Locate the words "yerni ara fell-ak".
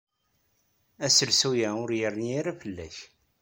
1.99-2.95